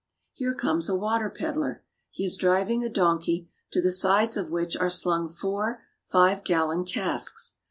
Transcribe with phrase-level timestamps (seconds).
[0.33, 1.83] Here comes a water peddler.
[2.09, 6.85] He is driving a donkey, to the sides of which are slung four five gallon
[6.85, 7.57] casks.